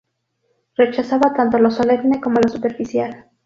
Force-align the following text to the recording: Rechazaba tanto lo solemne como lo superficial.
Rechazaba 0.77 1.31
tanto 1.35 1.59
lo 1.59 1.69
solemne 1.69 2.19
como 2.21 2.39
lo 2.41 2.49
superficial. 2.49 3.29